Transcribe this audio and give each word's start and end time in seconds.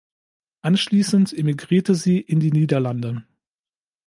Anschließend 0.63 1.31
emigrierte 1.31 1.93
sie 1.93 2.19
in 2.19 2.39
die 2.39 2.51
Niederlande. 2.51 3.23